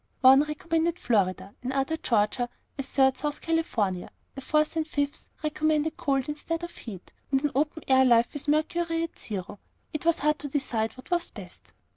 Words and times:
One 0.21 0.41
recommended 0.41 0.97
Florida, 0.97 1.53
another 1.61 1.95
Georgia, 1.95 2.49
a 2.75 2.81
third 2.81 3.17
South 3.19 3.39
Carolina; 3.39 4.09
a 4.35 4.41
fourth 4.41 4.75
and 4.75 4.87
fifth 4.87 5.29
recommended 5.43 5.95
cold 5.95 6.27
instead 6.27 6.63
of 6.63 6.75
heat, 6.75 7.13
and 7.31 7.43
an 7.43 7.51
open 7.53 7.83
air 7.87 8.03
life 8.03 8.33
with 8.33 8.45
the 8.45 8.51
mercury 8.51 9.03
at 9.03 9.19
zero. 9.19 9.59
It 9.93 10.03
was 10.03 10.17
hard 10.17 10.39
to 10.39 10.47
decide 10.49 10.93
what 10.93 11.11
was 11.11 11.29
best. 11.29 11.71